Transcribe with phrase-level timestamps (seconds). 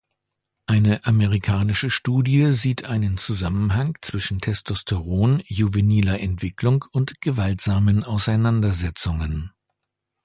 [0.65, 9.53] Eine amerikanische Studie sieht einen Zusammenhang zwischen Testosteron, juveniler Entwicklung und gewaltsamen Auseinandersetzungen.